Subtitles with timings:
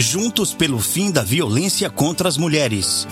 [0.00, 3.04] Juntos pelo fim da violência contra as mulheres.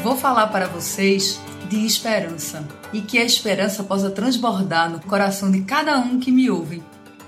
[0.00, 5.62] Vou falar para vocês de esperança e que a esperança possa transbordar no coração de
[5.62, 6.80] cada um que me ouve.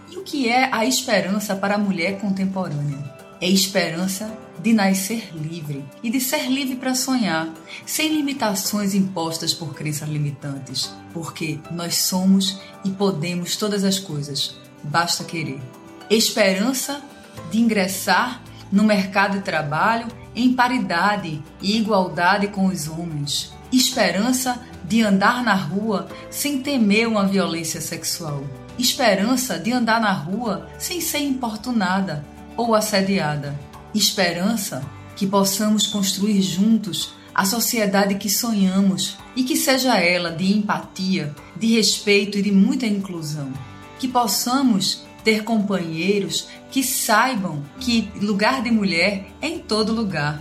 [0.08, 3.12] E o que é a esperança para a mulher contemporânea?
[3.40, 4.32] É esperança
[4.62, 7.52] de nascer livre e de ser livre para sonhar,
[7.84, 14.54] sem limitações impostas por crenças limitantes, porque nós somos e podemos todas as coisas,
[14.84, 15.60] basta querer.
[16.08, 17.02] Esperança
[17.50, 23.52] de ingressar no mercado de trabalho em paridade e igualdade com os homens.
[23.72, 28.44] Esperança de andar na rua sem temer uma violência sexual.
[28.78, 32.24] Esperança de andar na rua sem ser importunada
[32.56, 33.58] ou assediada.
[33.94, 34.82] Esperança
[35.16, 41.74] que possamos construir juntos a sociedade que sonhamos e que seja ela de empatia, de
[41.74, 43.52] respeito e de muita inclusão.
[43.98, 50.40] Que possamos ter companheiros que saibam que lugar de mulher é em todo lugar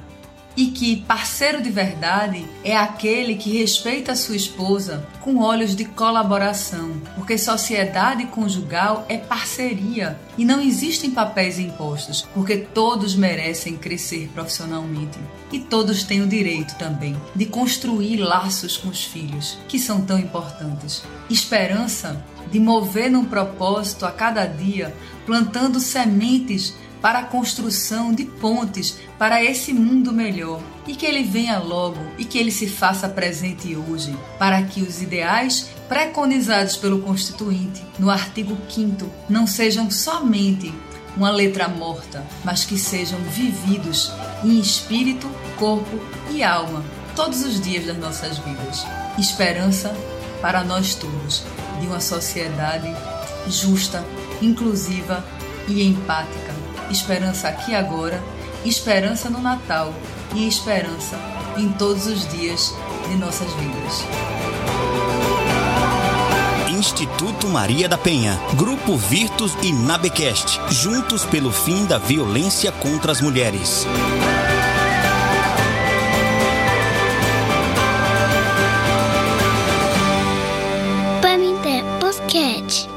[0.56, 5.86] e que parceiro de verdade é aquele que respeita a sua esposa com olhos de
[5.86, 14.30] colaboração, porque sociedade conjugal é parceria e não existem papéis impostos, porque todos merecem crescer
[14.34, 15.20] profissionalmente
[15.52, 20.20] e todos têm o direito também de construir laços com os filhos, que são tão
[20.20, 21.04] importantes.
[21.30, 24.96] Esperança de mover num propósito a cada dia,
[25.26, 26.74] plantando sementes
[27.06, 32.26] para a construção de pontes para esse mundo melhor e que ele venha logo e
[32.26, 38.58] que ele se faça presente hoje, para que os ideais preconizados pelo Constituinte no artigo
[38.68, 40.74] 5 não sejam somente
[41.16, 44.12] uma letra morta, mas que sejam vividos
[44.44, 46.00] em espírito, corpo
[46.32, 46.84] e alma
[47.16, 48.84] todos os dias das nossas vidas.
[49.16, 49.96] Esperança
[50.42, 51.44] para nós todos
[51.80, 52.92] de uma sociedade
[53.48, 54.04] justa,
[54.42, 55.24] inclusiva
[55.68, 56.55] e empática
[56.90, 58.22] esperança aqui e agora,
[58.64, 59.94] esperança no Natal
[60.34, 61.18] e esperança
[61.58, 62.74] em todos os dias
[63.08, 64.06] de nossas vidas.
[66.70, 73.22] Instituto Maria da Penha, Grupo Virtus e Nabecast, juntos pelo fim da violência contra as
[73.22, 73.88] mulheres.
[81.22, 82.95] Pamité Basquete.